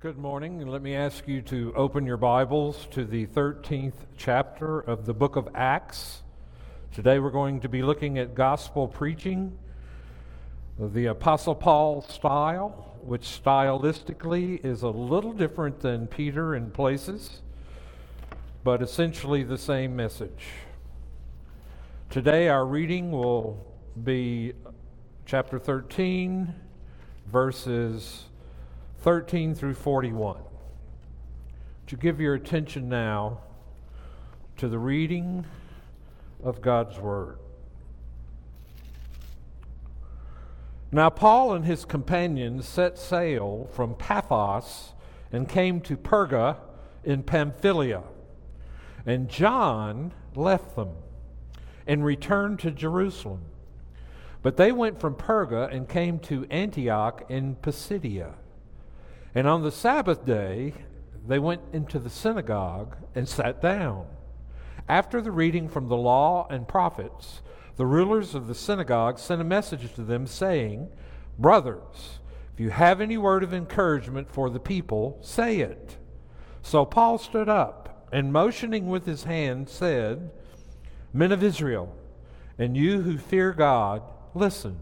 [0.00, 0.64] Good morning.
[0.64, 5.34] Let me ask you to open your Bibles to the 13th chapter of the book
[5.34, 6.22] of Acts.
[6.94, 9.58] Today we're going to be looking at gospel preaching,
[10.78, 17.42] the Apostle Paul style, which stylistically is a little different than Peter in places,
[18.62, 20.46] but essentially the same message.
[22.08, 23.66] Today our reading will
[24.04, 24.52] be
[25.26, 26.54] chapter 13,
[27.26, 28.27] verses
[29.00, 30.38] 13 through 41.
[31.86, 33.38] To give your attention now
[34.56, 35.46] to the reading
[36.42, 37.38] of God's Word?
[40.90, 44.94] Now, Paul and his companions set sail from Paphos
[45.30, 46.56] and came to Perga
[47.04, 48.02] in Pamphylia.
[49.06, 50.90] And John left them
[51.86, 53.42] and returned to Jerusalem.
[54.42, 58.34] But they went from Perga and came to Antioch in Pisidia.
[59.34, 60.74] And on the Sabbath day,
[61.26, 64.06] they went into the synagogue and sat down.
[64.88, 67.42] After the reading from the law and prophets,
[67.76, 70.88] the rulers of the synagogue sent a message to them saying,
[71.38, 72.20] Brothers,
[72.54, 75.96] if you have any word of encouragement for the people, say it.
[76.62, 80.30] So Paul stood up and motioning with his hand said,
[81.12, 81.94] Men of Israel,
[82.58, 84.02] and you who fear God,
[84.34, 84.78] listen.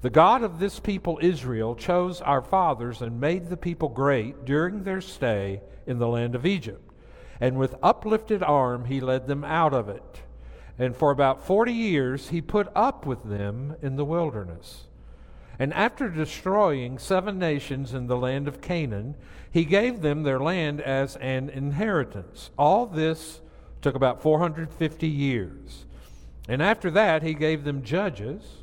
[0.00, 4.84] The God of this people Israel chose our fathers and made the people great during
[4.84, 6.92] their stay in the land of Egypt.
[7.40, 10.22] And with uplifted arm he led them out of it.
[10.78, 14.84] And for about forty years he put up with them in the wilderness.
[15.58, 19.16] And after destroying seven nations in the land of Canaan,
[19.50, 22.50] he gave them their land as an inheritance.
[22.56, 23.40] All this
[23.82, 25.86] took about 450 years.
[26.48, 28.57] And after that, he gave them judges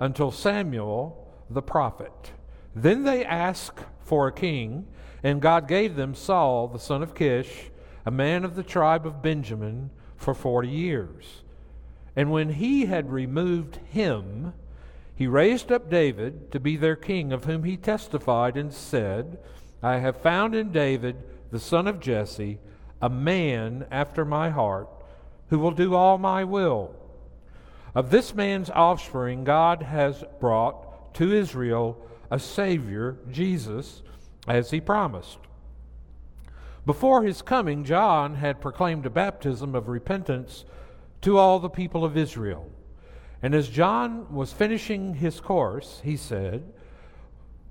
[0.00, 2.32] until Samuel the prophet.
[2.74, 4.86] Then they asked for a king,
[5.22, 7.70] and God gave them Saul the son of Kish,
[8.06, 11.42] a man of the tribe of Benjamin, for forty years.
[12.16, 14.52] And when he had removed him,
[15.14, 19.38] he raised up David to be their king, of whom he testified and said,
[19.82, 21.16] I have found in David,
[21.50, 22.58] the son of Jesse,
[23.00, 24.88] a man after my heart,
[25.50, 26.94] who will do all my will.
[27.98, 31.98] Of this man's offspring, God has brought to Israel
[32.30, 34.04] a Savior, Jesus,
[34.46, 35.38] as he promised.
[36.86, 40.64] Before his coming, John had proclaimed a baptism of repentance
[41.22, 42.70] to all the people of Israel.
[43.42, 46.72] And as John was finishing his course, he said,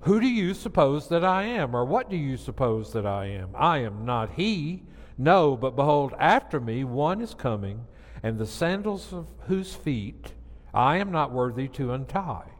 [0.00, 1.74] Who do you suppose that I am?
[1.74, 3.48] Or what do you suppose that I am?
[3.56, 4.82] I am not he.
[5.16, 7.86] No, but behold, after me one is coming
[8.22, 10.32] and the sandals of whose feet
[10.74, 12.50] I am not worthy to untie.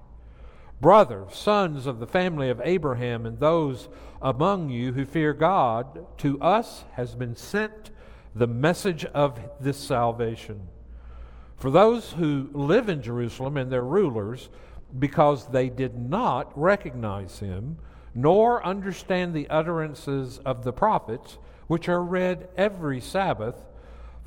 [0.80, 3.88] Brothers, sons of the family of Abraham, and those
[4.22, 7.90] among you who fear God, to us has been sent
[8.34, 10.68] the message of this salvation.
[11.56, 14.48] For those who live in Jerusalem and their rulers,
[14.96, 17.78] because they did not recognize him,
[18.14, 23.56] nor understand the utterances of the prophets, which are read every Sabbath,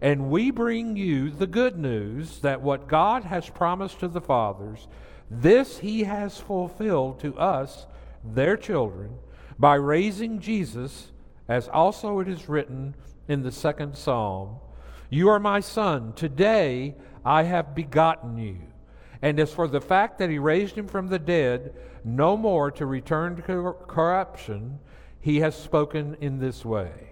[0.00, 4.88] And we bring you the good news that what God has promised to the fathers,
[5.30, 7.86] this he has fulfilled to us,
[8.24, 9.16] their children,
[9.58, 11.12] by raising Jesus,
[11.48, 12.94] as also it is written
[13.28, 14.56] in the second psalm
[15.10, 18.58] You are my son, today I have begotten you.
[19.20, 21.74] And as for the fact that he raised him from the dead,
[22.04, 24.80] no more to return to corruption,
[25.20, 27.11] he has spoken in this way.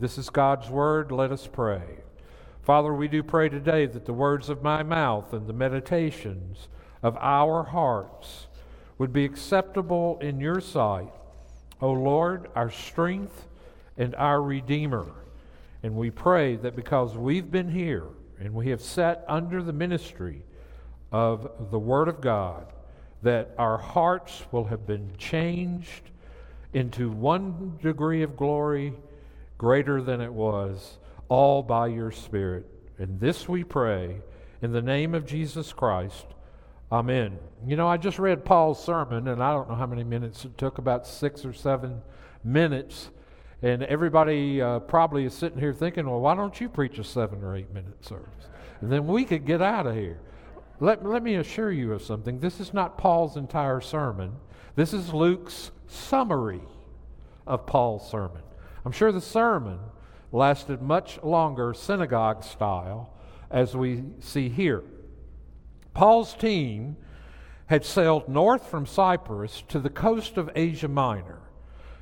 [0.00, 1.10] This is God's word.
[1.10, 1.82] Let us pray.
[2.62, 6.68] Father, we do pray today that the words of my mouth and the meditations
[7.02, 8.46] of our hearts
[8.98, 11.12] would be acceptable in your sight,
[11.80, 13.48] O Lord, our strength
[13.96, 15.10] and our Redeemer.
[15.82, 18.06] And we pray that because we've been here
[18.38, 20.44] and we have sat under the ministry
[21.10, 22.72] of the Word of God,
[23.22, 26.02] that our hearts will have been changed
[26.72, 28.94] into one degree of glory
[29.58, 32.66] greater than it was, all by your Spirit.
[32.98, 34.22] And this we pray
[34.62, 36.26] in the name of Jesus Christ.
[36.90, 37.38] Amen.
[37.66, 40.56] You know, I just read Paul's sermon, and I don't know how many minutes it
[40.56, 42.00] took, about six or seven
[42.42, 43.10] minutes.
[43.60, 47.42] And everybody uh, probably is sitting here thinking, well, why don't you preach a seven
[47.42, 48.48] or eight minute service?
[48.80, 50.20] And then we could get out of here.
[50.80, 52.38] Let, let me assure you of something.
[52.38, 54.36] This is not Paul's entire sermon,
[54.76, 56.62] this is Luke's summary
[57.46, 58.42] of Paul's sermon.
[58.88, 59.80] I'm sure the sermon
[60.32, 63.12] lasted much longer, synagogue style,
[63.50, 64.82] as we see here.
[65.92, 66.96] Paul's team
[67.66, 71.40] had sailed north from Cyprus to the coast of Asia Minor,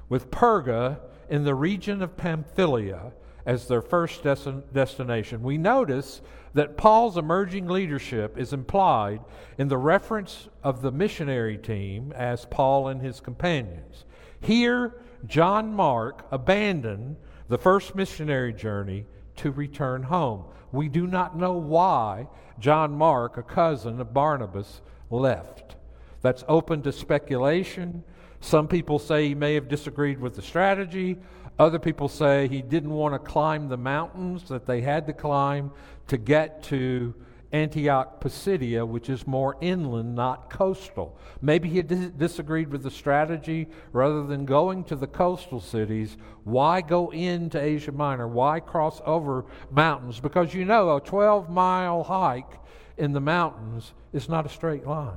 [0.09, 3.11] with Perga in the region of Pamphylia
[3.45, 5.43] as their first destination.
[5.43, 6.21] We notice
[6.55, 9.23] that Paul's emerging leadership is implied
[9.59, 14.05] in the reference of the missionary team as Paul and his companions.
[14.41, 17.17] Here, John Mark abandoned
[17.49, 20.45] the first missionary journey to return home.
[20.73, 22.29] We do not know why
[22.59, 24.81] John Mark, a cousin of Barnabas,
[25.11, 25.77] left.
[26.23, 28.03] That's open to speculation.
[28.41, 31.19] Some people say he may have disagreed with the strategy.
[31.59, 35.71] Other people say he didn't want to climb the mountains that they had to climb
[36.09, 37.15] to get to
[37.57, 41.19] Antioch Pisidia, which is more inland, not coastal.
[41.41, 43.69] Maybe he dis- disagreed with the strategy.
[43.93, 48.29] Rather than going to the coastal cities, why go into Asia Minor?
[48.29, 50.21] Why cross over mountains?
[50.21, 52.61] Because you know a 12 mile hike
[52.97, 55.17] in the mountains is not a straight line.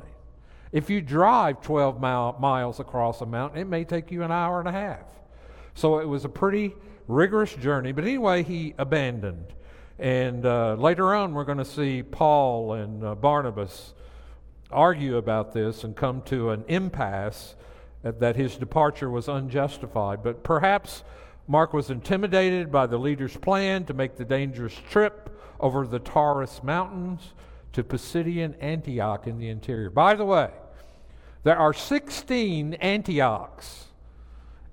[0.72, 4.60] If you drive 12 mile, miles across a mountain, it may take you an hour
[4.60, 5.06] and a half.
[5.74, 6.76] So it was a pretty
[7.08, 7.92] rigorous journey.
[7.92, 9.54] But anyway, he abandoned.
[10.00, 13.94] And uh, later on, we're going to see Paul and uh, Barnabas
[14.72, 17.56] argue about this and come to an impasse
[18.04, 20.24] that his departure was unjustified.
[20.24, 21.04] But perhaps
[21.48, 26.64] Mark was intimidated by the leader's plan to make the dangerous trip over the Taurus
[26.64, 27.34] Mountains
[27.74, 29.90] to Pisidian Antioch in the interior.
[29.90, 30.50] By the way,
[31.44, 33.86] there are 16 Antiochs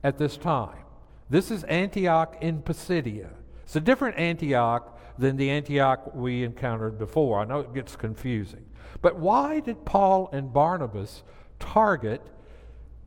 [0.04, 0.78] at this time.
[1.28, 3.30] This is Antioch in Pisidia.
[3.64, 7.40] It's a different Antioch than the Antioch we encountered before.
[7.40, 8.64] I know it gets confusing.
[9.02, 11.22] But why did Paul and Barnabas
[11.58, 12.22] target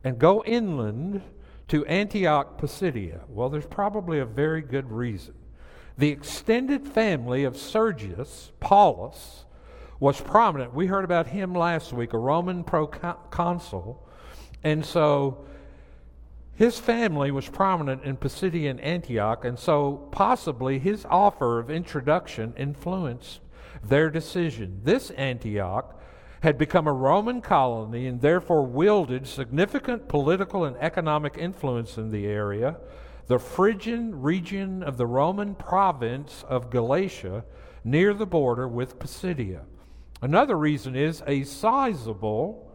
[0.04, 1.22] and go inland
[1.68, 3.20] to Antioch Pisidia?
[3.28, 5.34] Well, there's probably a very good reason.
[5.98, 9.44] The extended family of Sergius Paulus
[9.98, 10.72] was prominent.
[10.72, 14.08] We heard about him last week, a Roman proconsul.
[14.64, 15.44] And so
[16.60, 23.40] his family was prominent in Pisidian Antioch, and so possibly his offer of introduction influenced
[23.82, 24.82] their decision.
[24.84, 25.98] This Antioch
[26.42, 32.26] had become a Roman colony and therefore wielded significant political and economic influence in the
[32.26, 32.76] area.
[33.26, 37.42] The Phrygian region of the Roman province of Galatia
[37.84, 39.62] near the border with Pisidia.
[40.20, 42.69] Another reason is a sizable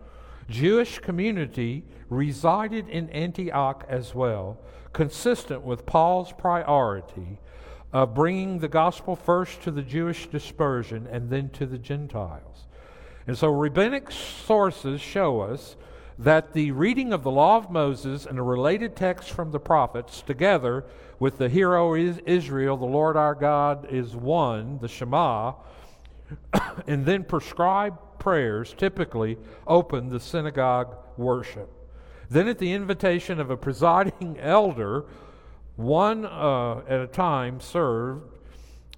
[0.50, 4.60] Jewish community resided in Antioch as well,
[4.94, 7.40] consistent with Paul's priority
[7.92, 12.68] of bringing the gospel first to the Jewish dispersion and then to the Gentiles.
[13.28, 15.76] And so rabbinic sources show us
[16.18, 20.22] that the reading of the law of Moses and a related text from the prophets,
[20.22, 20.86] together
[21.20, 25.54] with the Hear O Israel, the Lord our God is one, the Shema,
[26.88, 31.70] and then prescribed prayers typically opened the synagogue worship.
[32.30, 35.06] Then, at the invitation of a presiding elder,
[35.76, 38.32] one uh, at a time served,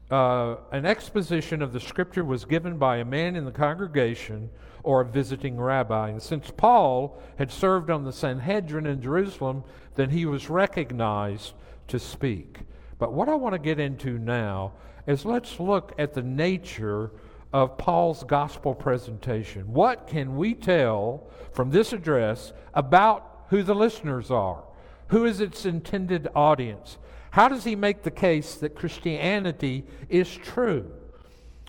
[0.10, 4.50] uh, an exposition of the scripture was given by a man in the congregation
[4.84, 6.10] or a visiting rabbi.
[6.10, 9.66] And since Paul had served on the Sanhedrin in Jerusalem,
[9.96, 11.54] then he was recognized
[11.90, 12.60] to speak.
[13.00, 14.74] But what I want to get into now
[15.08, 17.12] is let's look at the nature
[17.54, 19.74] of Paul's gospel presentation.
[19.74, 24.64] What can we tell from this address about who the listeners are?
[25.08, 26.98] Who is its intended audience?
[27.32, 30.92] How does he make the case that Christianity is true?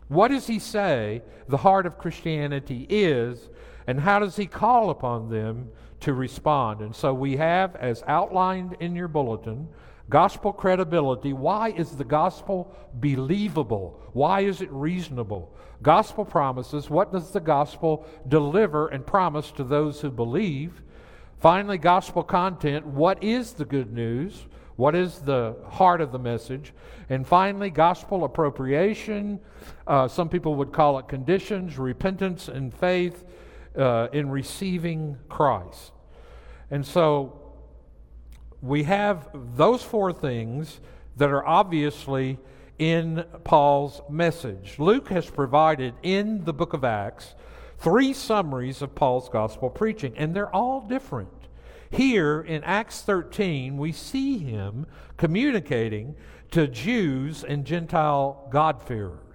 [0.08, 3.48] What does he say the heart of Christianity is,
[3.86, 6.80] and how does he call upon them to respond?
[6.80, 9.68] And so we have, as outlined in your bulletin,
[10.10, 11.32] gospel credibility.
[11.32, 14.00] Why is the gospel believable?
[14.12, 15.54] Why is it reasonable?
[15.82, 16.90] Gospel promises.
[16.90, 20.82] What does the gospel deliver and promise to those who believe?
[21.40, 22.84] Finally, gospel content.
[22.84, 24.46] What is the good news?
[24.76, 26.72] What is the heart of the message?
[27.08, 29.40] And finally, gospel appropriation.
[29.86, 33.24] Uh, some people would call it conditions, repentance, and faith
[33.76, 35.92] uh, in receiving Christ.
[36.70, 37.47] And so
[38.60, 40.80] we have those four things
[41.16, 42.38] that are obviously
[42.78, 44.78] in Paul's message.
[44.78, 47.34] Luke has provided in the book of Acts
[47.78, 51.30] three summaries of Paul's gospel preaching, and they're all different.
[51.90, 54.86] Here in Acts 13, we see him
[55.16, 56.16] communicating
[56.50, 59.27] to Jews and Gentile God-fearers.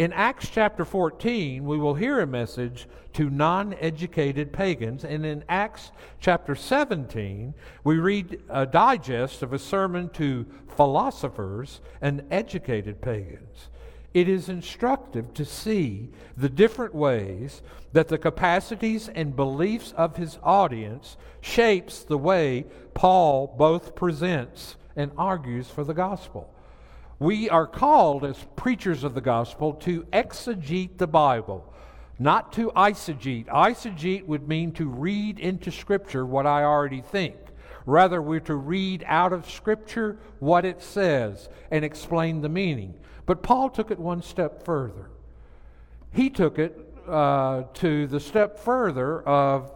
[0.00, 5.04] In Acts chapter 14, we will hear a message to non educated pagans.
[5.04, 7.52] And in Acts chapter 17,
[7.84, 13.68] we read a digest of a sermon to philosophers and educated pagans.
[14.14, 17.60] It is instructive to see the different ways
[17.92, 22.64] that the capacities and beliefs of his audience shapes the way
[22.94, 26.54] Paul both presents and argues for the gospel.
[27.20, 31.70] We are called as preachers of the gospel to exegete the Bible,
[32.18, 33.44] not to eisegete.
[33.44, 37.36] Eisegete would mean to read into Scripture what I already think.
[37.84, 42.94] Rather, we're to read out of Scripture what it says and explain the meaning.
[43.26, 45.10] But Paul took it one step further.
[46.14, 46.74] He took it
[47.06, 49.74] uh, to the step further of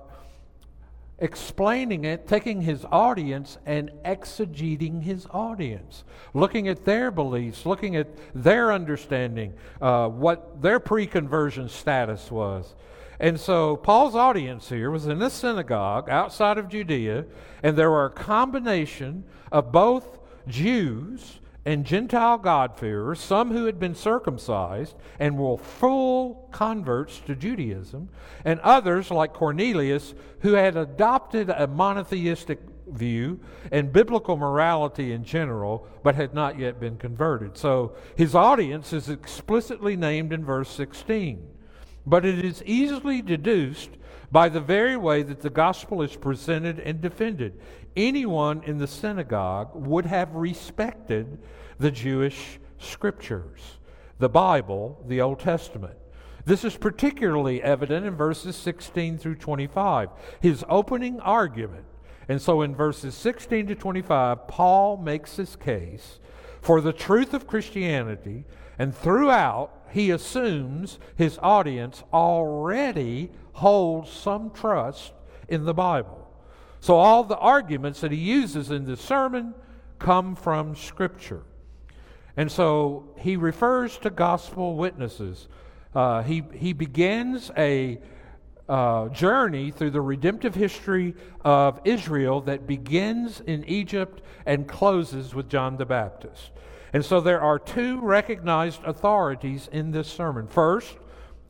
[1.18, 8.08] explaining it, taking his audience and exegeting his audience, looking at their beliefs, looking at
[8.34, 12.74] their understanding, uh, what their pre conversion status was.
[13.20, 17.24] And so Paul's audience here was in a synagogue outside of Judea,
[17.62, 20.18] and there were a combination of both
[20.48, 28.10] Jews and Gentile God-fearers, some who had been circumcised and were full converts to Judaism,
[28.44, 33.40] and others like Cornelius who had adopted a monotheistic view
[33.72, 37.56] and biblical morality in general, but had not yet been converted.
[37.56, 41.48] So his audience is explicitly named in verse 16.
[42.06, 43.90] But it is easily deduced
[44.30, 47.58] by the very way that the gospel is presented and defended.
[47.96, 51.38] Anyone in the synagogue would have respected
[51.78, 53.78] the Jewish scriptures,
[54.18, 55.96] the Bible, the Old Testament.
[56.44, 60.10] This is particularly evident in verses 16 through 25,
[60.40, 61.84] his opening argument.
[62.28, 66.18] And so in verses 16 to 25, Paul makes his case
[66.60, 68.44] for the truth of Christianity,
[68.78, 75.12] and throughout, he assumes his audience already holds some trust
[75.46, 76.23] in the Bible.
[76.84, 79.54] So all the arguments that he uses in this sermon
[79.98, 81.40] come from Scripture.
[82.36, 85.48] And so he refers to gospel witnesses.
[85.94, 87.98] Uh, he, he begins a
[88.68, 95.48] uh, journey through the redemptive history of Israel that begins in Egypt and closes with
[95.48, 96.50] John the Baptist.
[96.92, 100.48] And so there are two recognized authorities in this sermon.
[100.48, 100.98] First,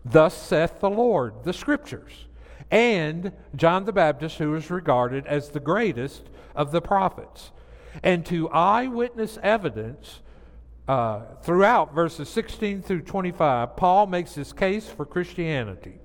[0.05, 2.29] thus saith the Lord, the scriptures,
[2.75, 6.25] and John the Baptist, who is regarded as the greatest
[6.57, 7.52] of the prophets.
[8.02, 10.19] And to eyewitness evidence,
[10.88, 16.00] uh, throughout verses 16 through 25, Paul makes his case for Christianity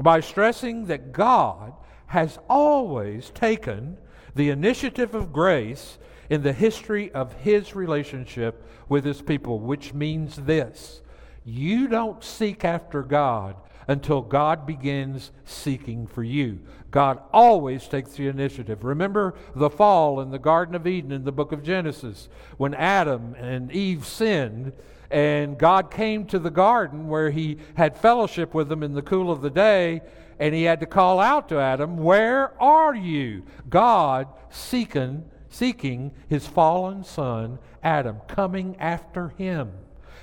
[0.00, 1.72] by stressing that God
[2.06, 3.96] has always taken
[4.34, 5.98] the initiative of grace
[6.28, 11.00] in the history of his relationship with his people, which means this
[11.44, 13.54] you don't seek after God
[13.88, 16.60] until God begins seeking for you.
[16.90, 18.84] God always takes the initiative.
[18.84, 22.28] Remember the fall in the Garden of Eden in the book of Genesis
[22.58, 24.72] when Adam and Eve sinned
[25.10, 29.32] and God came to the garden where he had fellowship with them in the cool
[29.32, 30.02] of the day
[30.38, 36.46] and he had to call out to Adam, "Where are you?" God seeking seeking his
[36.46, 39.72] fallen son Adam, coming after him.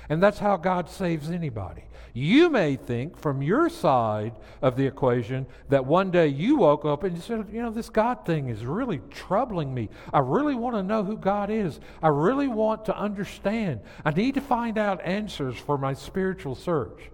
[0.08, 1.84] And that's how God saves anybody.
[2.12, 7.04] You may think from your side of the equation that one day you woke up
[7.04, 9.90] and you said, You know, this God thing is really troubling me.
[10.14, 11.78] I really want to know who God is.
[12.02, 13.80] I really want to understand.
[14.02, 17.10] I need to find out answers for my spiritual search.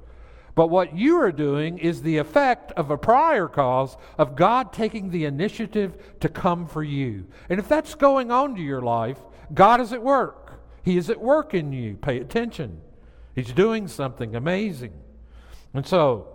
[0.54, 5.10] But what you are doing is the effect of a prior cause of God taking
[5.10, 7.26] the initiative to come for you.
[7.48, 9.18] And if that's going on to your life,
[9.52, 10.41] God is at work.
[10.82, 11.96] He is at work in you.
[11.96, 12.80] Pay attention.
[13.34, 14.92] He's doing something amazing.
[15.72, 16.28] And so,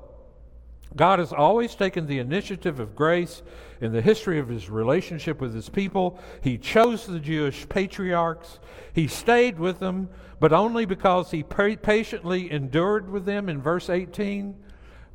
[0.95, 3.43] God has always taken the initiative of grace
[3.81, 6.19] in the history of his relationship with his people.
[6.41, 8.59] He chose the Jewish patriarchs.
[8.93, 14.55] He stayed with them, but only because he patiently endured with them in verse 18.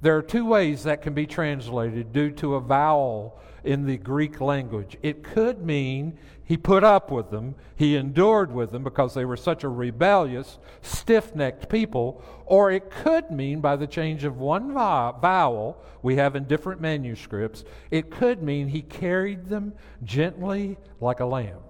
[0.02, 4.40] There are two ways that can be translated due to a vowel in the Greek
[4.40, 4.96] language.
[5.00, 9.36] It could mean he put up with them, he endured with them because they were
[9.36, 14.74] such a rebellious, stiff necked people, or it could mean by the change of one
[14.74, 21.26] vowel we have in different manuscripts, it could mean he carried them gently like a
[21.26, 21.60] lamb.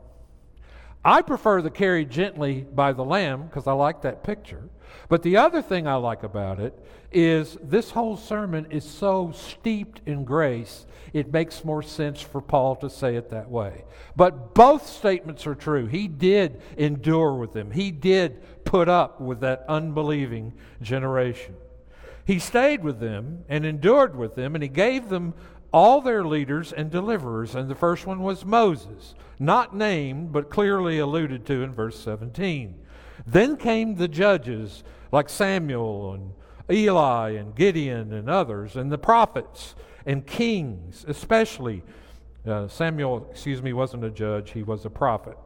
[1.04, 4.70] I prefer the carried gently by the lamb because I like that picture.
[5.12, 6.73] But the other thing I like about it
[7.12, 12.76] is this whole sermon is so steeped in grace, it makes more sense for Paul
[12.76, 13.85] to say it that way.
[14.16, 15.85] But both statements are true.
[15.85, 21.57] He did endure with them, he did put up with that unbelieving generation.
[22.25, 25.35] He stayed with them and endured with them, and he gave them
[25.75, 27.54] all their leaders and deliverers.
[27.54, 32.78] And the first one was Moses, not named, but clearly alluded to in verse 17.
[33.26, 36.33] Then came the judges like Samuel and
[36.71, 39.75] Eli and Gideon and others, and the prophets
[40.07, 41.83] and kings, especially.
[42.47, 45.37] Uh, Samuel, excuse me, wasn't a judge, he was a prophet.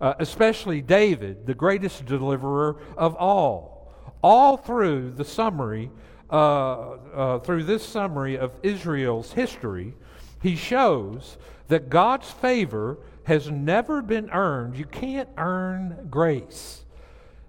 [0.00, 3.92] Uh, especially David, the greatest deliverer of all.
[4.22, 5.90] All through the summary,
[6.30, 9.94] uh, uh through this summary of Israel's history,
[10.40, 11.36] he shows
[11.68, 14.76] that God's favor has never been earned.
[14.76, 16.79] You can't earn grace.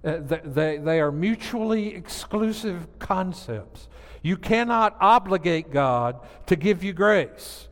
[0.03, 3.87] Uh, they, they are mutually exclusive concepts.
[4.23, 7.67] You cannot obligate God to give you grace.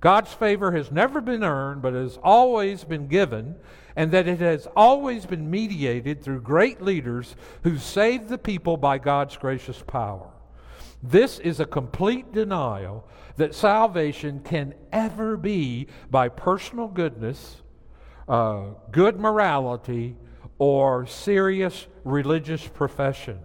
[0.00, 3.56] God's favor has never been earned, but has always been given,
[3.96, 8.98] and that it has always been mediated through great leaders who saved the people by
[8.98, 10.30] God's gracious power.
[11.02, 17.62] This is a complete denial that salvation can ever be by personal goodness,
[18.28, 20.16] uh, good morality,
[20.58, 23.38] or serious religious profession.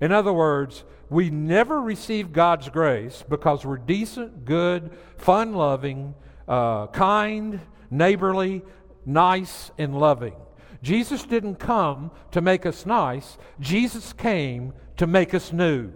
[0.00, 6.14] In other words, we never receive God's grace because we're decent, good, fun loving,
[6.48, 8.62] uh, kind, neighborly,
[9.04, 10.34] nice, and loving.
[10.82, 15.92] Jesus didn't come to make us nice, Jesus came to make us new.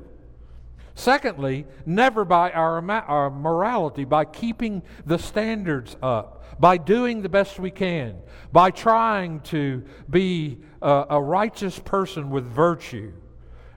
[0.94, 7.59] Secondly, never by our, our morality, by keeping the standards up, by doing the best
[7.59, 8.16] we can,
[8.53, 13.12] by trying to be a, a righteous person with virtue.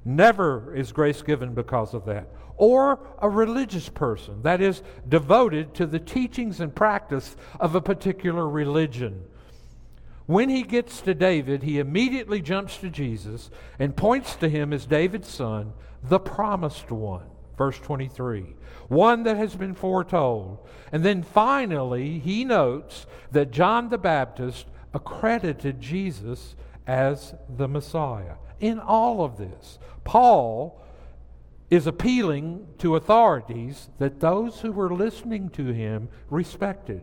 [0.06, 2.30] Never is grace given because of that.
[2.58, 8.48] Or a religious person, that is, devoted to the teachings and practice of a particular
[8.48, 9.24] religion.
[10.26, 14.86] When he gets to David, he immediately jumps to Jesus and points to him as
[14.86, 17.26] David's son the promised one.
[17.60, 18.56] Verse 23.
[18.88, 20.66] One that has been foretold.
[20.94, 26.56] And then finally, he notes that John the Baptist accredited Jesus
[26.88, 28.36] as the Messiah.
[28.62, 30.82] In all of this, Paul
[31.70, 37.02] is appealing to authorities that those who were listening to him respected.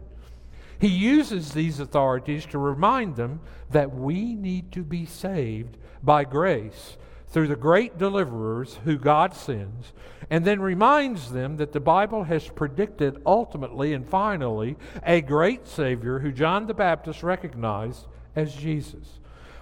[0.78, 3.40] He uses these authorities to remind them
[3.70, 6.96] that we need to be saved by grace
[7.36, 9.92] through the great deliverers who God sends,
[10.30, 16.20] and then reminds them that the Bible has predicted ultimately and finally a great Savior
[16.20, 19.18] who John the Baptist recognized as Jesus.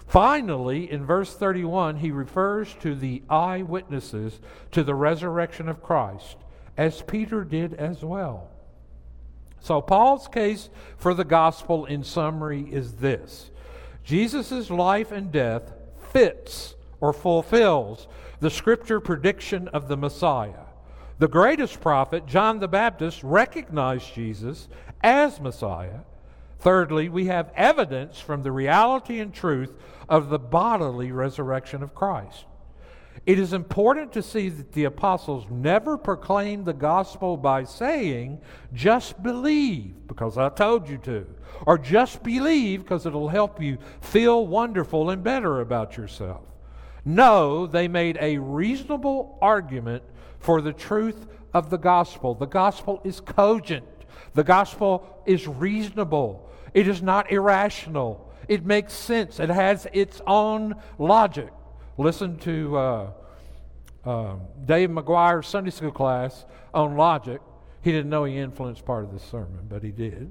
[0.06, 4.38] Finally, in verse 31, he refers to the eyewitnesses
[4.70, 6.37] to the resurrection of Christ,
[6.76, 8.50] as Peter did as well.
[9.58, 13.50] So, Paul's case for the gospel in summary is this
[14.04, 15.72] Jesus' life and death
[16.12, 18.08] fits or fulfills
[18.40, 20.64] the scripture prediction of the Messiah.
[21.18, 24.68] The greatest prophet, John the Baptist, recognized Jesus
[25.02, 26.00] as Messiah.
[26.60, 29.74] Thirdly, we have evidence from the reality and truth
[30.08, 32.46] of the bodily resurrection of Christ.
[33.26, 38.40] It is important to see that the apostles never proclaimed the gospel by saying,
[38.72, 41.26] just believe because I told you to,
[41.66, 46.44] or just believe because it'll help you feel wonderful and better about yourself.
[47.04, 50.02] No, they made a reasonable argument
[50.38, 52.34] for the truth of the gospel.
[52.34, 53.86] The gospel is cogent,
[54.34, 58.32] the gospel is reasonable, it is not irrational.
[58.46, 61.50] It makes sense, it has its own logic.
[61.96, 63.10] Listen to uh,
[64.04, 64.34] uh,
[64.66, 67.40] Dave McGuire's Sunday school class on logic.
[67.82, 70.30] He didn't know he influenced part of this sermon, but he did.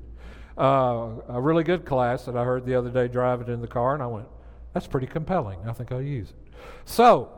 [0.58, 3.96] Uh, a really good class that I heard the other day driving in the car,
[3.96, 4.28] and I went,
[4.74, 5.60] that's pretty compelling.
[5.68, 6.43] I think I'll use it.
[6.86, 7.30] So,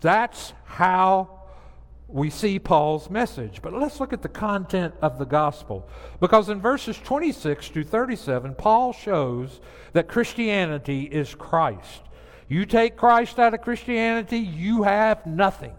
[0.00, 1.36] That's how
[2.08, 3.60] we see Paul's message.
[3.62, 5.88] But let's look at the content of the gospel.
[6.20, 9.60] Because in verses 26 to 37, Paul shows
[9.92, 12.02] that Christianity is Christ.
[12.48, 15.74] You take Christ out of Christianity, you have nothing.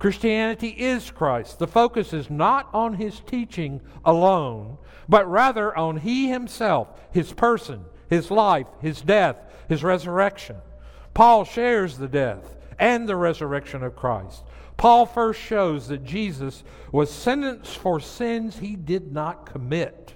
[0.00, 1.60] Christianity is Christ.
[1.60, 7.84] The focus is not on his teaching alone, but rather on he himself, his person,
[8.10, 9.36] his life, his death,
[9.68, 10.56] his resurrection.
[11.14, 14.42] Paul shares the death and the resurrection of Christ.
[14.76, 20.14] Paul first shows that Jesus was sentenced for sins he did not commit.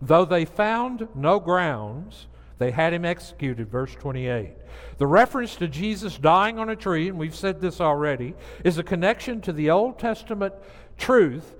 [0.00, 2.26] Though they found no grounds,
[2.58, 4.50] they had him executed, verse 28.
[4.98, 8.82] The reference to Jesus dying on a tree, and we've said this already, is a
[8.82, 10.54] connection to the Old Testament
[10.96, 11.54] truth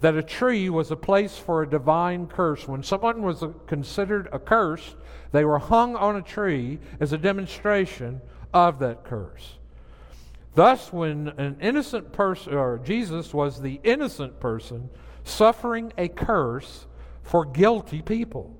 [0.00, 2.68] that a tree was a place for a divine curse.
[2.68, 4.94] When someone was considered a curse,
[5.36, 8.20] they were hung on a tree as a demonstration
[8.54, 9.58] of that curse.
[10.54, 14.88] Thus, when an innocent person, or Jesus was the innocent person
[15.24, 16.86] suffering a curse
[17.22, 18.56] for guilty people.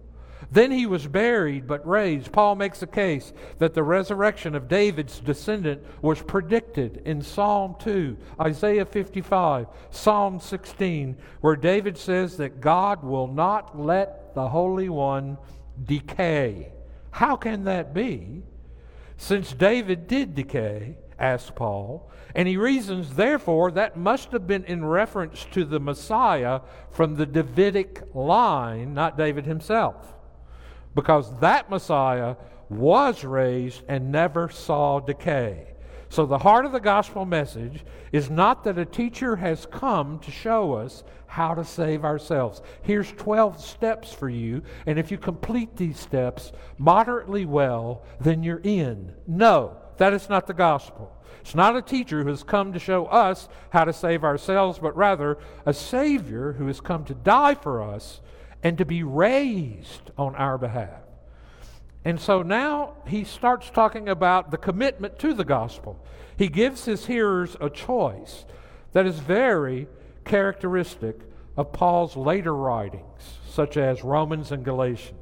[0.51, 2.31] Then he was buried but raised.
[2.31, 8.17] Paul makes a case that the resurrection of David's descendant was predicted in Psalm 2,
[8.41, 15.39] Isaiah 55, Psalm 16, where David says that God will not let the Holy One
[15.85, 16.73] decay.
[17.11, 18.43] How can that be?
[19.17, 24.85] Since David did decay, asked Paul, and he reasons, therefore, that must have been in
[24.85, 26.61] reference to the Messiah
[26.91, 30.17] from the Davidic line, not David himself
[30.97, 32.35] because that Messiah
[32.69, 35.69] was raised and never saw decay.
[36.09, 40.31] So, the heart of the gospel message is not that a teacher has come to
[40.31, 42.63] show us how to save ourselves.
[42.83, 48.61] Here's 12 steps for you, and if you complete these steps moderately well, then you're
[48.63, 49.13] in.
[49.27, 51.13] No, that is not the gospel.
[51.41, 54.97] It's not a teacher who has come to show us how to save ourselves, but
[54.97, 58.21] rather a Savior who has come to die for us
[58.63, 61.03] and to be raised on our behalf.
[62.05, 66.05] And so now he starts talking about the commitment to the gospel.
[66.37, 68.45] He gives his hearers a choice
[68.93, 69.89] that is very
[70.27, 71.19] characteristic
[71.57, 75.17] of Paul's later writings, such as Romans and Galatians.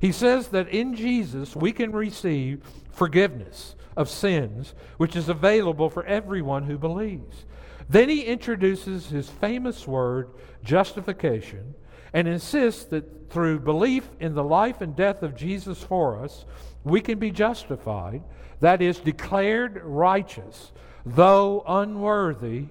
[0.00, 6.04] He says that in Jesus we can receive forgiveness of sins, which is available for
[6.06, 7.44] everyone who believes.
[7.90, 10.30] Then he introduces his famous word,
[10.62, 11.74] justification,
[12.12, 16.44] and insists that through belief in the life and death of Jesus for us,
[16.84, 18.22] we can be justified,
[18.60, 20.72] that is, declared righteous,
[21.04, 22.66] though unworthy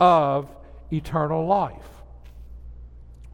[0.00, 0.48] of
[0.92, 1.88] eternal life.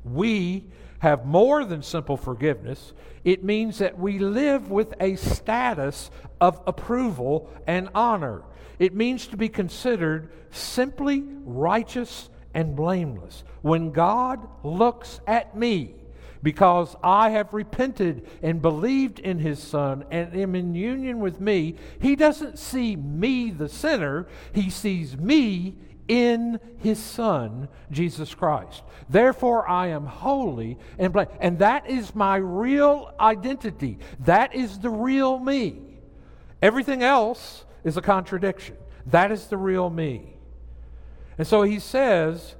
[0.04, 0.64] We
[0.98, 2.92] have more than simple forgiveness.
[3.24, 8.42] It means that we live with a status of approval and honor.
[8.78, 13.44] It means to be considered simply righteous and blameless.
[13.62, 15.94] When God looks at me,
[16.42, 21.76] because I have repented and believed in his Son and am in union with me,
[22.00, 25.76] he doesn't see me, the sinner, he sees me
[26.08, 28.82] in his Son, Jesus Christ.
[29.08, 31.36] Therefore, I am holy and blameless.
[31.40, 33.98] And that is my real identity.
[34.20, 35.80] That is the real me.
[36.62, 38.76] Everything else is a contradiction.
[39.06, 40.36] That is the real me.
[41.36, 42.54] And so he says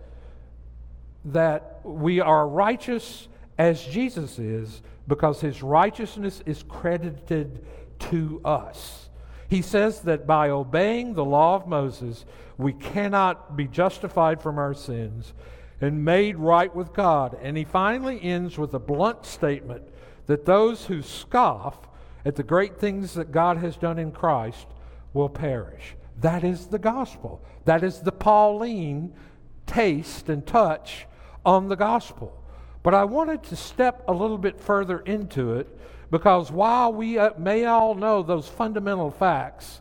[1.26, 7.64] that we are righteous as Jesus is because his righteousness is credited
[7.98, 9.08] to us.
[9.48, 12.24] He says that by obeying the law of Moses,
[12.56, 15.32] we cannot be justified from our sins
[15.80, 17.36] and made right with God.
[17.42, 19.82] And he finally ends with a blunt statement
[20.26, 21.88] that those who scoff
[22.24, 24.66] at the great things that God has done in Christ
[25.12, 25.94] will perish.
[26.20, 27.44] That is the gospel.
[27.64, 29.12] That is the Pauline
[29.66, 31.06] taste and touch
[31.44, 32.40] on the gospel.
[32.82, 35.78] But I wanted to step a little bit further into it
[36.14, 39.80] because while we uh, may all know those fundamental facts,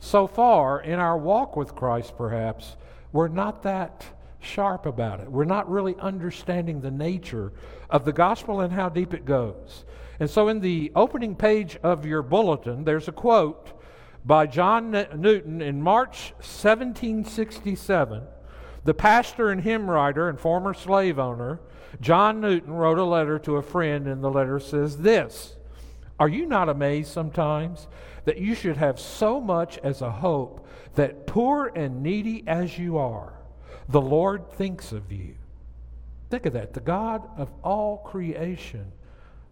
[0.00, 2.74] so far in our walk with Christ, perhaps,
[3.12, 4.04] we're not that
[4.40, 5.30] sharp about it.
[5.30, 7.52] We're not really understanding the nature
[7.90, 9.84] of the gospel and how deep it goes.
[10.18, 13.80] And so, in the opening page of your bulletin, there's a quote
[14.24, 18.24] by John Newton in March 1767.
[18.82, 21.60] The pastor and hymn writer and former slave owner,
[22.00, 25.54] John Newton, wrote a letter to a friend, and the letter says this
[26.18, 27.86] Are you not amazed sometimes
[28.24, 32.98] that you should have so much as a hope that, poor and needy as you
[32.98, 33.32] are,
[33.88, 35.34] the Lord thinks of you?
[36.30, 36.74] Think of that.
[36.74, 38.92] The God of all creation,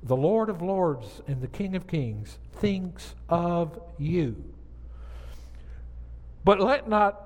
[0.03, 4.37] the Lord of lords, and the King of kings thinks of you.
[6.45, 7.26] But let not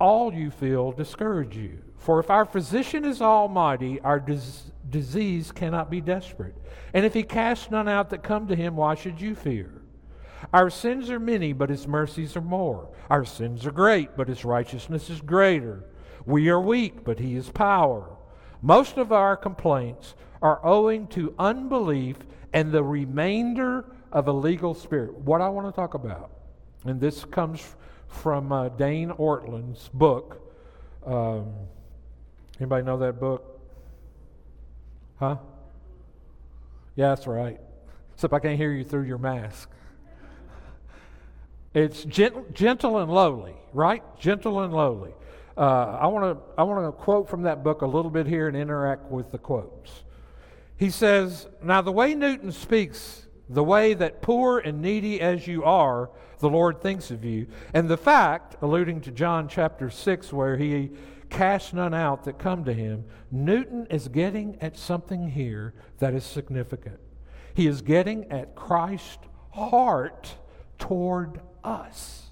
[0.00, 1.78] all you feel discourage you.
[1.96, 6.54] For if our physician is almighty, our dis- disease cannot be desperate.
[6.92, 9.82] And if he casts none out that come to him, why should you fear?
[10.52, 12.90] Our sins are many, but his mercies are more.
[13.08, 15.84] Our sins are great, but his righteousness is greater.
[16.26, 18.16] We are weak, but he is power.
[18.60, 22.18] Most of our complaints are owing to unbelief
[22.52, 25.14] and the remainder of a legal spirit.
[25.14, 26.30] What I want to talk about,
[26.84, 27.76] and this comes
[28.14, 30.40] from uh, Dane Ortlund's book.
[31.04, 31.52] Um,
[32.58, 33.60] anybody know that book?
[35.18, 35.36] Huh?
[36.96, 37.60] Yeah, that's right.
[38.14, 39.70] Except I can't hear you through your mask.
[41.74, 44.02] It's gent- gentle and lowly, right?
[44.18, 45.12] Gentle and lowly.
[45.56, 48.48] Uh, I want to I want to quote from that book a little bit here
[48.48, 50.02] and interact with the quotes.
[50.76, 55.64] He says, "Now the way Newton speaks, the way that poor and needy as you
[55.64, 56.10] are,
[56.44, 60.90] the Lord thinks of you, and the fact, alluding to John chapter six, where he
[61.30, 66.22] cast none out that come to him, Newton is getting at something here that is
[66.22, 67.00] significant.
[67.54, 70.34] He is getting at Christ's heart
[70.78, 72.24] toward us.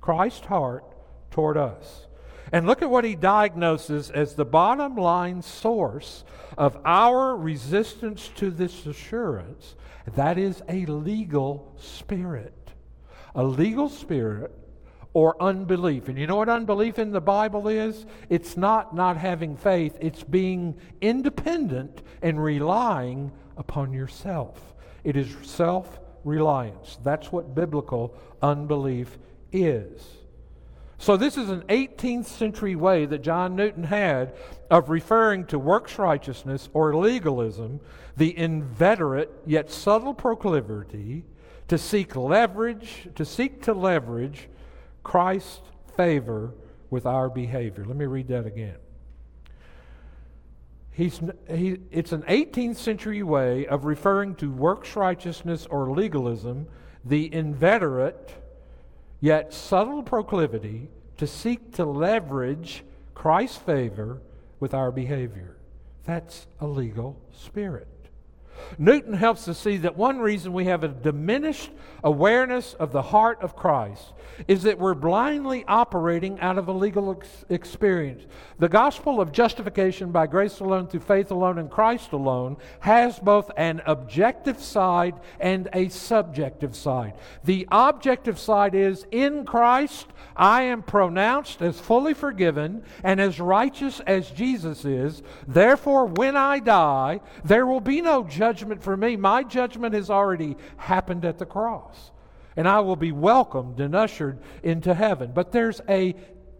[0.00, 0.84] Christ's heart
[1.32, 2.06] toward us.
[2.52, 6.22] And look at what he diagnoses as the bottom line source
[6.56, 9.74] of our resistance to this assurance.
[10.14, 12.52] That is a legal spirit.
[13.36, 14.52] A legal spirit
[15.12, 16.08] or unbelief.
[16.08, 18.04] And you know what unbelief in the Bible is?
[18.28, 24.74] It's not not having faith, it's being independent and relying upon yourself.
[25.04, 26.98] It is self reliance.
[27.02, 29.16] That's what biblical unbelief
[29.52, 30.02] is.
[30.98, 34.34] So, this is an 18th century way that John Newton had
[34.70, 37.80] of referring to works righteousness or legalism,
[38.16, 41.24] the inveterate yet subtle proclivity
[41.68, 44.48] to seek leverage, to seek to leverage
[45.02, 45.60] Christ's
[45.96, 46.52] favor
[46.90, 47.84] with our behavior.
[47.84, 48.76] Let me read that again.
[50.90, 56.68] He's, he, it's an 18th century way of referring to works righteousness or legalism,
[57.04, 58.34] the inveterate
[59.20, 62.82] yet subtle proclivity to seek to leverage
[63.14, 64.22] Christ's favor
[64.58, 65.56] with our behavior.
[66.04, 67.88] That's a legal spirit.
[68.78, 71.70] Newton helps us see that one reason we have a diminished
[72.04, 74.12] awareness of the heart of Christ
[74.48, 78.24] is that we're blindly operating out of a legal ex- experience.
[78.58, 83.50] The gospel of justification by grace alone, through faith alone, in Christ alone has both
[83.56, 87.14] an objective side and a subjective side.
[87.44, 94.00] The objective side is in Christ, I am pronounced as fully forgiven and as righteous
[94.00, 95.22] as Jesus is.
[95.48, 98.45] Therefore, when I die, there will be no judgment
[98.82, 99.16] for me.
[99.16, 102.10] My judgment has already happened at the cross.
[102.56, 105.32] And I will be welcomed and ushered into heaven.
[105.34, 106.14] But there's a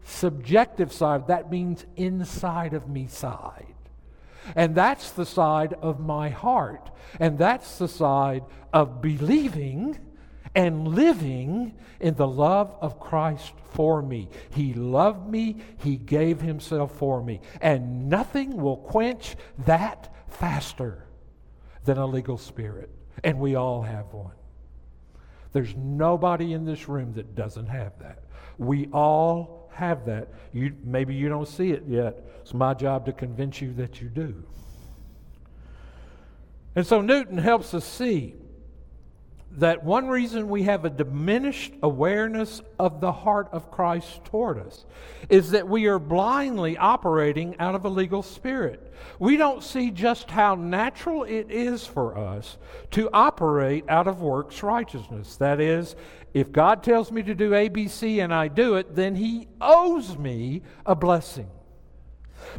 [0.05, 1.29] subjective side.
[1.29, 3.75] That means inside of me side.
[4.55, 6.91] And that's the side of my heart.
[7.19, 9.99] And that's the side of believing
[10.55, 14.29] and living in the love of Christ for me.
[14.51, 17.41] He loved me, He gave Himself for me.
[17.61, 21.06] And nothing will quench that faster
[21.87, 22.91] than a legal spirit.
[23.25, 24.35] And we all have one.
[25.53, 28.25] There's nobody in this room that doesn't have that.
[28.59, 30.29] We all have that.
[30.53, 32.23] You, maybe you don't see it yet.
[32.43, 34.45] It's my job to convince you that you do.
[36.75, 38.35] And so Newton helps us see
[39.57, 44.85] that one reason we have a diminished awareness of the heart of Christ toward us
[45.29, 48.93] is that we are blindly operating out of a legal spirit.
[49.19, 52.59] We don't see just how natural it is for us
[52.93, 55.37] to operate out of works righteousness.
[55.37, 55.97] That is,
[56.35, 60.63] if God tells me to do ABC and I do it, then He owes me
[60.85, 61.49] a blessing.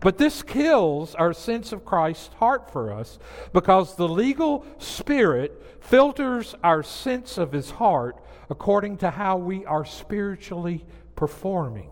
[0.01, 3.19] But this kills our sense of Christ's heart for us
[3.53, 9.85] because the legal spirit filters our sense of his heart according to how we are
[9.85, 10.85] spiritually
[11.15, 11.89] performing.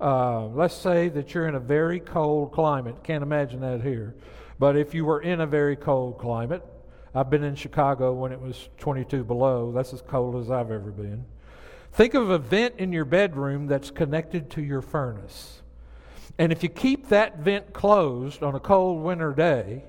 [0.00, 2.96] Uh, let's say that you're in a very cold climate.
[3.02, 4.14] Can't imagine that here.
[4.58, 6.64] But if you were in a very cold climate,
[7.14, 9.72] I've been in Chicago when it was 22 below.
[9.72, 11.24] That's as cold as I've ever been.
[11.92, 15.59] Think of a vent in your bedroom that's connected to your furnace.
[16.40, 19.84] And if you keep that vent closed on a cold winter day,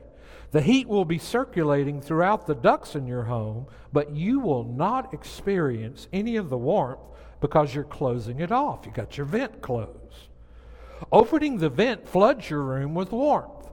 [0.51, 5.13] the heat will be circulating throughout the ducts in your home, but you will not
[5.13, 6.99] experience any of the warmth
[7.39, 8.85] because you're closing it off.
[8.85, 10.27] You got your vent closed.
[11.09, 13.69] Opening the vent floods your room with warmth.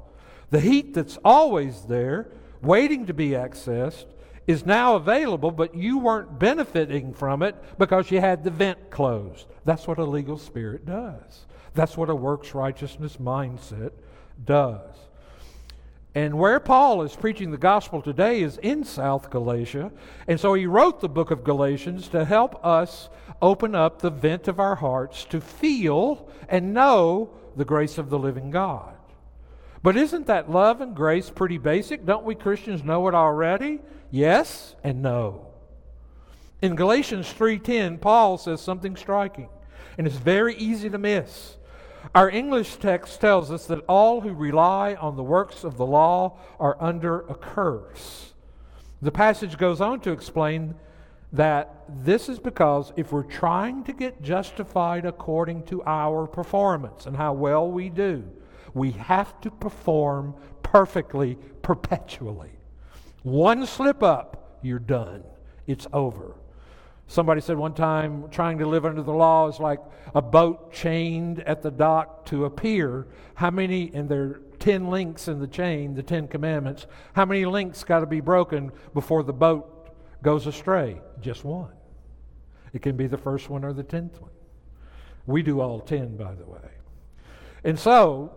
[0.50, 2.28] The heat that's always there,
[2.62, 4.06] waiting to be accessed,
[4.46, 9.46] is now available, but you weren't benefiting from it because you had the vent closed.
[9.64, 11.44] That's what a legal spirit does.
[11.78, 13.92] That's what a works righteousness mindset
[14.44, 14.80] does.
[16.12, 19.92] And where Paul is preaching the gospel today is in South Galatia.
[20.26, 23.08] And so he wrote the book of Galatians to help us
[23.40, 28.18] open up the vent of our hearts to feel and know the grace of the
[28.18, 28.96] living God.
[29.80, 32.04] But isn't that love and grace pretty basic?
[32.04, 33.78] Don't we Christians know it already?
[34.10, 35.46] Yes and no.
[36.60, 39.48] In Galatians 3:10, Paul says something striking,
[39.96, 41.54] and it's very easy to miss.
[42.14, 46.38] Our English text tells us that all who rely on the works of the law
[46.58, 48.32] are under a curse.
[49.02, 50.74] The passage goes on to explain
[51.32, 57.16] that this is because if we're trying to get justified according to our performance and
[57.16, 58.24] how well we do,
[58.74, 62.50] we have to perform perfectly perpetually.
[63.22, 65.22] One slip up, you're done.
[65.66, 66.34] It's over.
[67.10, 69.80] Somebody said one time, trying to live under the law is like
[70.14, 73.06] a boat chained at the dock to a pier.
[73.34, 77.46] How many, and there are 10 links in the chain, the 10 commandments, how many
[77.46, 79.90] links got to be broken before the boat
[80.22, 81.00] goes astray?
[81.22, 81.72] Just one.
[82.74, 84.30] It can be the first one or the tenth one.
[85.26, 86.68] We do all 10, by the way.
[87.64, 88.34] And so,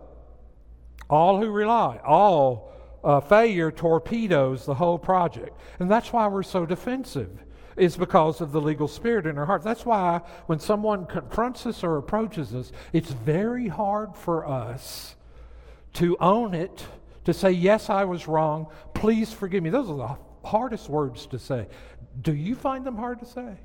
[1.10, 2.72] all who rely, all
[3.04, 5.58] uh, failure torpedoes the whole project.
[5.78, 7.38] And that's why we're so defensive
[7.76, 9.62] is because of the legal spirit in our heart.
[9.62, 15.16] That's why when someone confronts us or approaches us, it's very hard for us
[15.94, 16.84] to own it,
[17.24, 18.66] to say, Yes, I was wrong.
[18.94, 19.70] Please forgive me.
[19.70, 21.68] Those are the hardest words to say.
[22.20, 23.56] Do you find them hard to say?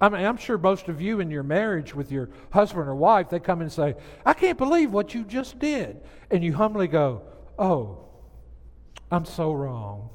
[0.00, 3.30] I mean, I'm sure most of you in your marriage with your husband or wife,
[3.30, 6.00] they come and say, I can't believe what you just did.
[6.30, 7.22] And you humbly go,
[7.58, 8.04] Oh,
[9.10, 10.10] I'm so wrong.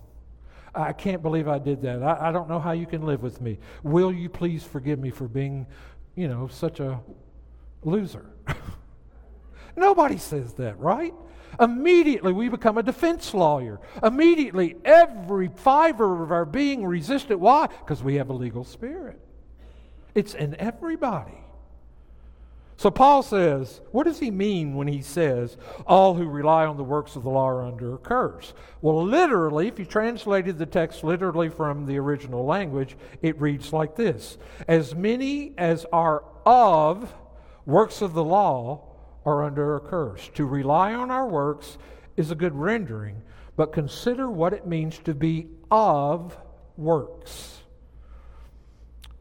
[0.76, 2.02] I can't believe I did that.
[2.02, 3.60] I, I don't know how you can live with me.
[3.84, 5.68] Will you please forgive me for being,
[6.16, 7.00] you know, such a
[7.84, 8.26] loser?
[9.76, 11.14] Nobody says that, right?
[11.60, 13.80] Immediately we become a defense lawyer.
[14.02, 17.40] Immediately every fiber of our being resistant.
[17.40, 17.68] Why?
[17.68, 19.20] Because we have a legal spirit.
[20.16, 21.43] It's in everybody.
[22.76, 26.84] So Paul says, what does he mean when he says, all who rely on the
[26.84, 28.54] works of the law are under a curse?
[28.82, 33.96] Well, literally, if you translated the text literally from the original language, it reads like
[33.96, 37.14] this As many as are of
[37.66, 38.84] works of the law
[39.26, 40.30] are under a curse.
[40.34, 41.78] To rely on our works
[42.18, 43.22] is a good rendering,
[43.56, 46.38] but consider what it means to be of
[46.76, 47.62] works.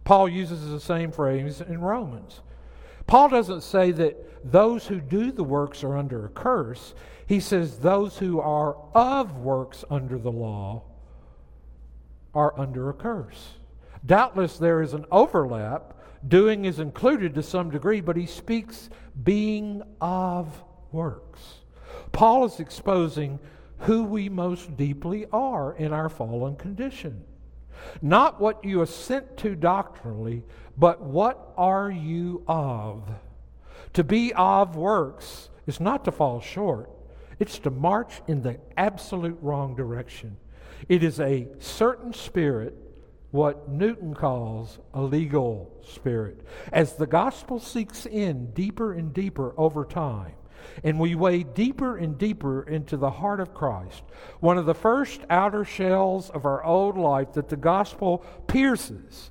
[0.04, 2.40] Paul uses the same phrase in Romans.
[3.06, 6.94] Paul doesn't say that those who do the works are under a curse.
[7.26, 10.82] He says those who are of works under the law
[12.34, 13.54] are under a curse.
[14.04, 15.94] Doubtless there is an overlap.
[16.26, 18.88] Doing is included to some degree, but he speaks
[19.22, 20.62] being of
[20.92, 21.60] works.
[22.12, 23.38] Paul is exposing
[23.78, 27.24] who we most deeply are in our fallen condition.
[28.00, 30.44] Not what you assent to doctrinally,
[30.76, 33.08] but what are you of?
[33.94, 36.90] To be of works is not to fall short,
[37.38, 40.36] it's to march in the absolute wrong direction.
[40.88, 42.74] It is a certain spirit,
[43.30, 46.44] what Newton calls a legal spirit.
[46.72, 50.34] As the gospel seeks in deeper and deeper over time,
[50.84, 54.02] and we wade deeper and deeper into the heart of Christ.
[54.40, 59.30] One of the first outer shells of our old life that the gospel pierces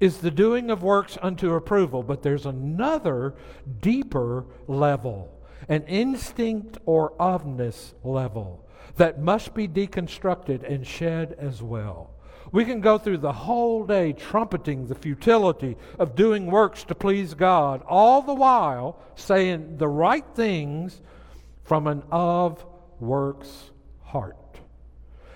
[0.00, 3.34] is the doing of works unto approval, but there's another
[3.80, 5.30] deeper level,
[5.68, 8.66] an instinct or ofness level
[8.96, 12.10] that must be deconstructed and shed as well.
[12.52, 17.34] We can go through the whole day trumpeting the futility of doing works to please
[17.34, 21.00] God, all the while saying the right things
[21.62, 22.64] from an of
[22.98, 23.70] works
[24.02, 24.36] heart.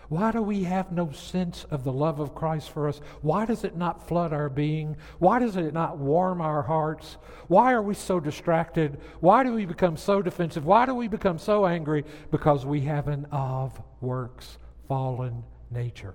[0.09, 3.01] Why do we have no sense of the love of Christ for us?
[3.23, 4.97] Why does it not flood our being?
[5.19, 7.17] Why does it not warm our hearts?
[7.47, 9.01] Why are we so distracted?
[9.21, 10.67] Why do we become so defensive?
[10.67, 12.05] Why do we become so angry?
[12.31, 16.15] Because we have an of works fallen nature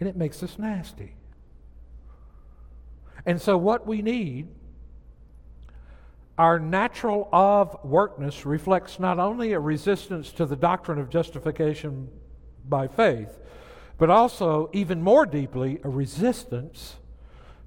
[0.00, 1.14] and it makes us nasty.
[3.24, 4.48] And so, what we need,
[6.38, 12.08] our natural of workness reflects not only a resistance to the doctrine of justification
[12.68, 13.38] by faith,
[13.98, 16.96] but also, even more deeply, a resistance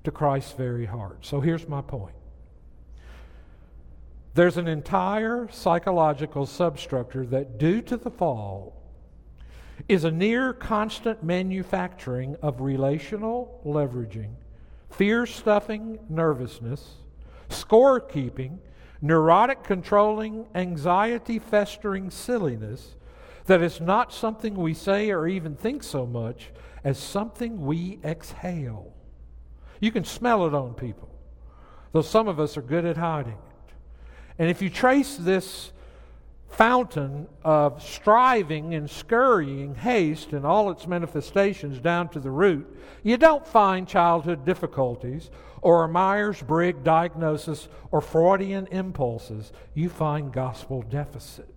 [0.04, 1.26] to Christ's very heart.
[1.26, 2.16] So, here's my point.
[4.36, 8.79] There's an entire psychological substructure that, due to the fall,
[9.88, 14.34] is a near constant manufacturing of relational leveraging,
[14.90, 16.96] fear stuffing nervousness,
[17.50, 18.60] scorekeeping,
[19.02, 22.96] neurotic controlling, anxiety festering silliness
[23.46, 26.52] that is not something we say or even think so much
[26.84, 28.94] as something we exhale.
[29.80, 31.10] You can smell it on people,
[31.92, 33.74] though some of us are good at hiding it.
[34.38, 35.72] And if you trace this
[36.50, 42.68] fountain of striving and scurrying haste and all its manifestations down to the root,
[43.04, 45.30] you don't find childhood difficulties
[45.62, 49.52] or a Myers Briggs diagnosis or Freudian impulses.
[49.74, 51.54] You find gospel deficit.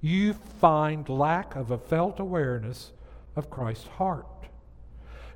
[0.00, 2.92] You find lack of a felt awareness
[3.36, 4.26] of Christ's heart.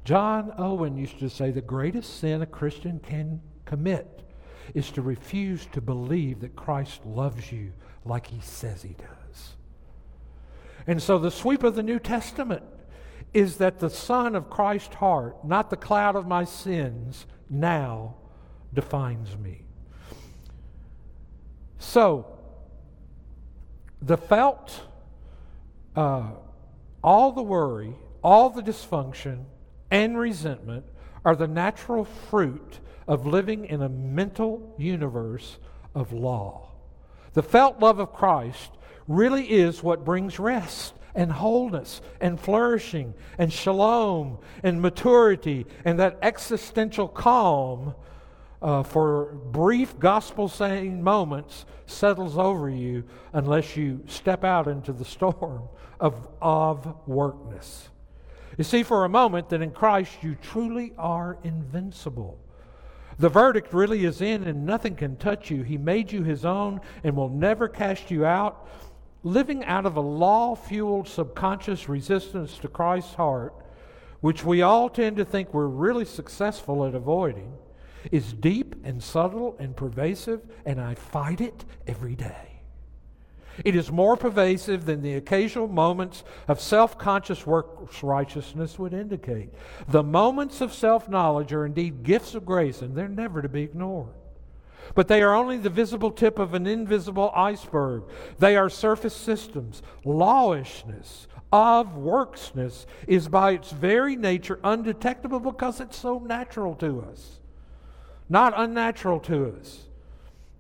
[0.05, 4.23] John Owen used to say the greatest sin a Christian can commit
[4.75, 7.73] is to refuse to believe that Christ loves you
[8.05, 9.55] like he says he does.
[10.87, 12.63] And so the sweep of the New Testament
[13.35, 18.15] is that the sun of Christ's heart, not the cloud of my sins, now
[18.73, 19.63] defines me.
[21.79, 22.27] So,
[24.01, 24.83] the felt,
[25.95, 26.31] uh,
[27.03, 29.45] all the worry, all the dysfunction,
[29.91, 30.85] and resentment
[31.25, 35.59] are the natural fruit of living in a mental universe
[35.95, 36.68] of law.
[37.39, 38.73] The felt love of Christ
[39.07, 46.19] really is what brings rest and wholeness and flourishing and shalom and maturity and that
[46.21, 47.95] existential calm
[48.61, 55.05] uh, for brief gospel saying moments settles over you unless you step out into the
[55.05, 55.63] storm
[56.01, 57.89] of, of workness.
[58.57, 62.37] You see, for a moment, that in Christ you truly are invincible.
[63.19, 65.63] The verdict really is in, and nothing can touch you.
[65.63, 68.69] He made you his own and will never cast you out.
[69.25, 73.55] Living out of a law fueled subconscious resistance to Christ's heart,
[74.21, 77.53] which we all tend to think we're really successful at avoiding,
[78.13, 82.48] is deep and subtle and pervasive, and I fight it every day.
[83.65, 89.51] It is more pervasive than the occasional moments of self conscious works righteousness would indicate.
[89.89, 93.63] The moments of self knowledge are indeed gifts of grace, and they're never to be
[93.63, 94.15] ignored.
[94.95, 98.05] But they are only the visible tip of an invisible iceberg.
[98.39, 99.83] They are surface systems.
[100.05, 107.41] Lawishness of worksness is by its very nature undetectable because it's so natural to us,
[108.29, 109.88] not unnatural to us.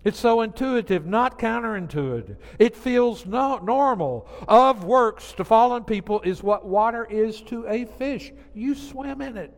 [0.04, 2.36] It's so intuitive, not counterintuitive.
[2.58, 4.28] It feels no, normal.
[4.46, 8.32] Of works to fallen people is what water is to a fish.
[8.54, 9.52] You swim in it.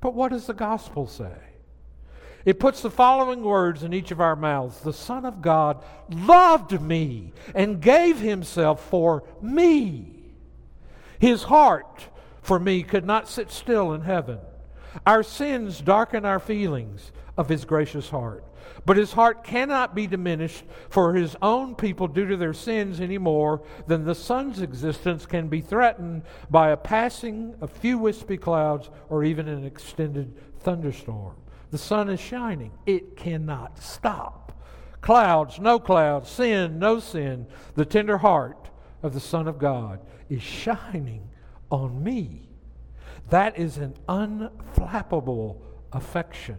[0.00, 1.32] But what does the gospel say?
[2.44, 6.80] It puts the following words in each of our mouths The Son of God loved
[6.80, 10.12] me and gave himself for me.
[11.18, 12.06] His heart
[12.42, 14.38] for me could not sit still in heaven.
[15.04, 18.44] Our sins darken our feelings of his gracious heart.
[18.84, 23.18] But his heart cannot be diminished for his own people due to their sins any
[23.18, 28.90] more than the sun's existence can be threatened by a passing of few wispy clouds
[29.08, 31.36] or even an extended thunderstorm.
[31.70, 34.46] The sun is shining, it cannot stop.
[35.00, 37.46] Clouds, no clouds, sin, no sin.
[37.74, 38.70] The tender heart
[39.02, 41.28] of the Son of God is shining
[41.70, 42.48] on me.
[43.30, 45.60] That is an unflappable
[45.92, 46.58] affection.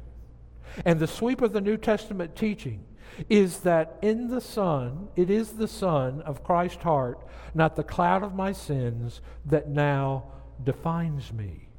[0.85, 2.83] And the sweep of the New Testament teaching
[3.29, 8.23] is that in the Son, it is the sun of Christ's heart, not the cloud
[8.23, 10.25] of my sins, that now
[10.63, 11.69] defines me.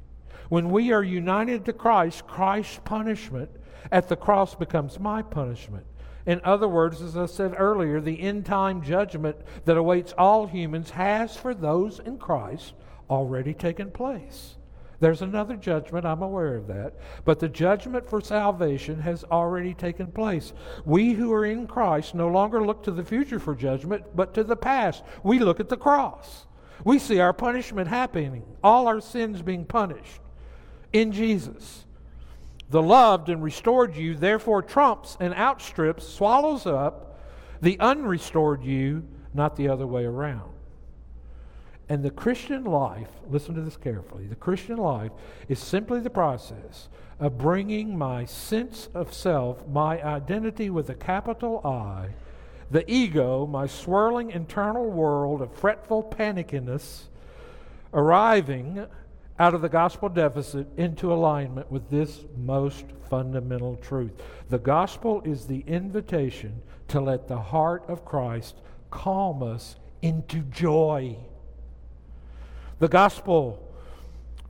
[0.49, 3.49] When we are united to Christ, Christ's punishment
[3.91, 5.85] at the cross becomes my punishment.
[6.25, 10.91] In other words, as I said earlier, the end time judgment that awaits all humans
[10.91, 12.73] has, for those in Christ,
[13.09, 14.55] already taken place.
[14.99, 16.93] There's another judgment, I'm aware of that.
[17.23, 20.53] But the judgment for salvation has already taken place.
[20.85, 24.43] We who are in Christ no longer look to the future for judgment, but to
[24.43, 25.03] the past.
[25.23, 26.45] We look at the cross.
[26.83, 30.21] We see our punishment happening, all our sins being punished
[30.93, 31.85] in Jesus.
[32.69, 37.19] The loved and restored you therefore trumps and outstrips, swallows up
[37.61, 40.51] the unrestored you, not the other way around.
[41.89, 45.11] And the Christian life, listen to this carefully, the Christian life
[45.47, 46.87] is simply the process
[47.19, 52.09] of bringing my sense of self, my identity with a capital I,
[52.69, 57.05] the ego, my swirling internal world of fretful panickiness,
[57.91, 58.85] arriving
[59.39, 64.11] out of the gospel deficit into alignment with this most fundamental truth.
[64.49, 68.55] The gospel is the invitation to let the heart of Christ
[68.91, 71.17] calm us into joy.
[72.79, 73.71] The gospel,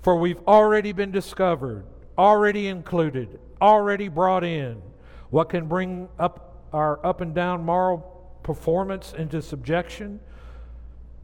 [0.02, 1.86] for we've already been discovered,
[2.18, 4.82] already included, already brought in.
[5.30, 10.20] What can bring up our up and down moral performance into subjection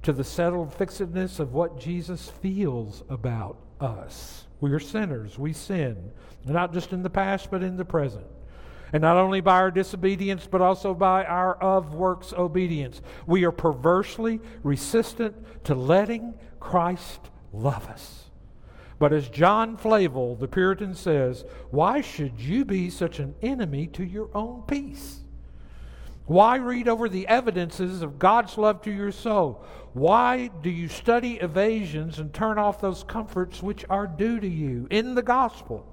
[0.01, 4.45] to the settled fixedness of what Jesus feels about us.
[4.62, 5.38] We are sinners.
[5.38, 6.12] We sin,
[6.45, 8.26] not just in the past, but in the present.
[8.94, 13.02] And not only by our disobedience, but also by our of works obedience.
[13.26, 17.20] We are perversely resistant to letting Christ
[17.52, 18.26] love us.
[18.98, 24.06] But as John Flavel, the Puritan, says, why should you be such an enemy to
[24.06, 25.20] your own peace?
[26.28, 29.64] Why read over the evidences of God's love to your soul?
[29.94, 34.88] Why do you study evasions and turn off those comforts which are due to you
[34.90, 35.86] in the gospel?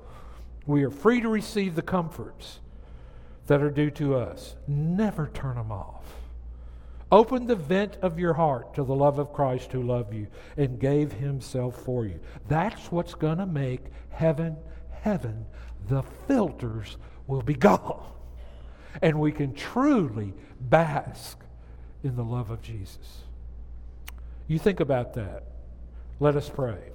[0.66, 2.60] We are free to receive the comforts
[3.46, 4.56] that are due to us.
[4.66, 6.04] Never turn them off.
[7.10, 10.80] Open the vent of your heart to the love of Christ who loved you and
[10.80, 12.18] gave himself for you.
[12.48, 14.56] That's what's going to make heaven
[15.02, 15.44] heaven.
[15.88, 18.06] The filters will be gone
[19.00, 21.38] and we can truly bask
[22.02, 23.22] in the love of Jesus.
[24.48, 25.44] You think about that.
[26.20, 26.91] Let us pray.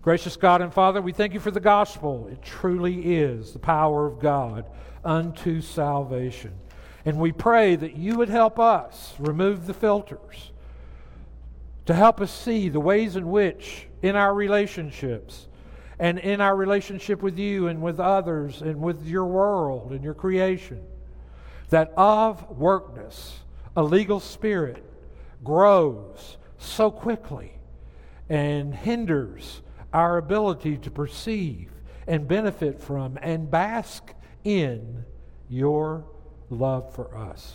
[0.00, 2.28] Gracious God and Father, we thank you for the gospel.
[2.30, 4.64] It truly is the power of God
[5.04, 6.52] unto salvation.
[7.04, 10.52] And we pray that you would help us remove the filters,
[11.86, 15.48] to help us see the ways in which, in our relationships,
[15.98, 20.14] and in our relationship with you and with others and with your world and your
[20.14, 20.80] creation.
[21.70, 23.40] That of workness,
[23.76, 24.84] a legal spirit
[25.42, 27.52] grows so quickly
[28.28, 29.60] and hinders
[29.92, 31.70] our ability to perceive
[32.06, 34.14] and benefit from and bask
[34.44, 35.04] in
[35.48, 36.04] your
[36.50, 37.54] love for us.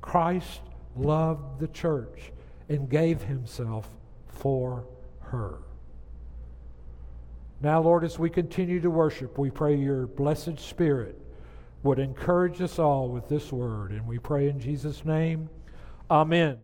[0.00, 0.60] Christ
[0.96, 2.32] loved the church
[2.68, 3.88] and gave himself
[4.28, 4.86] for
[5.20, 5.58] her.
[7.60, 11.20] Now, Lord, as we continue to worship, we pray your blessed Spirit
[11.82, 13.90] would encourage us all with this word.
[13.90, 15.48] And we pray in Jesus' name,
[16.10, 16.58] Amen.